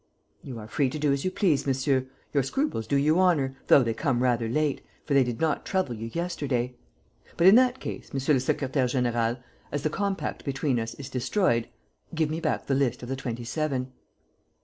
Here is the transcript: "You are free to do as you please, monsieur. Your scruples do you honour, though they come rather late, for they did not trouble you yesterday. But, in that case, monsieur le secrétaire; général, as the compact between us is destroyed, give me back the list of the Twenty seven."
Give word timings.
"You 0.41 0.57
are 0.57 0.67
free 0.67 0.89
to 0.89 0.97
do 0.97 1.13
as 1.13 1.23
you 1.23 1.29
please, 1.29 1.67
monsieur. 1.67 2.07
Your 2.33 2.41
scruples 2.41 2.87
do 2.87 2.95
you 2.95 3.19
honour, 3.19 3.55
though 3.67 3.83
they 3.83 3.93
come 3.93 4.23
rather 4.23 4.47
late, 4.49 4.81
for 5.05 5.13
they 5.13 5.23
did 5.23 5.39
not 5.39 5.63
trouble 5.63 5.93
you 5.93 6.09
yesterday. 6.11 6.75
But, 7.37 7.45
in 7.45 7.53
that 7.53 7.79
case, 7.79 8.11
monsieur 8.11 8.33
le 8.33 8.39
secrétaire; 8.39 8.89
général, 8.89 9.43
as 9.71 9.83
the 9.83 9.91
compact 9.91 10.43
between 10.43 10.79
us 10.79 10.95
is 10.95 11.07
destroyed, 11.07 11.67
give 12.15 12.31
me 12.31 12.39
back 12.39 12.65
the 12.65 12.73
list 12.73 13.03
of 13.03 13.09
the 13.09 13.15
Twenty 13.15 13.43
seven." 13.43 13.91